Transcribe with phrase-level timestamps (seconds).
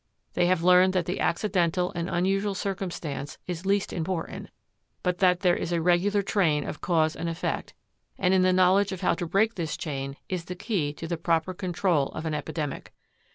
[0.33, 4.49] They have learned that the accidental and unusual circumstance is least important,
[5.03, 7.75] but that there is a regular train of cause and effect,
[8.17, 11.17] and in the knowledge of how to break this chain is the key to the
[11.17, 12.93] proper control of an epidemic.